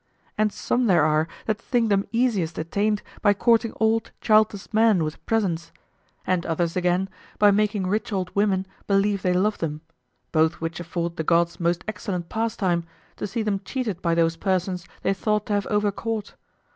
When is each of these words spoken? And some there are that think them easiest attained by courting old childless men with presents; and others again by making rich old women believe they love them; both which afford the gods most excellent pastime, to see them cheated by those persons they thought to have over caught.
And 0.35 0.51
some 0.51 0.87
there 0.87 1.05
are 1.05 1.27
that 1.45 1.61
think 1.61 1.89
them 1.89 2.07
easiest 2.11 2.57
attained 2.57 3.03
by 3.21 3.35
courting 3.35 3.71
old 3.79 4.09
childless 4.19 4.73
men 4.73 5.03
with 5.03 5.23
presents; 5.27 5.71
and 6.25 6.43
others 6.43 6.75
again 6.75 7.07
by 7.37 7.51
making 7.51 7.85
rich 7.85 8.11
old 8.11 8.35
women 8.35 8.65
believe 8.87 9.21
they 9.21 9.33
love 9.33 9.59
them; 9.59 9.81
both 10.31 10.59
which 10.59 10.79
afford 10.79 11.17
the 11.17 11.23
gods 11.23 11.59
most 11.59 11.83
excellent 11.87 12.29
pastime, 12.29 12.83
to 13.17 13.27
see 13.27 13.43
them 13.43 13.59
cheated 13.63 14.01
by 14.01 14.15
those 14.15 14.37
persons 14.37 14.87
they 15.03 15.13
thought 15.13 15.45
to 15.45 15.53
have 15.53 15.67
over 15.67 15.91
caught. 15.91 16.33